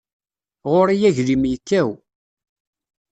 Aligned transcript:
Ɣur-i 0.71 0.97
aglim 1.09 1.43
yekkaw. 1.51 1.89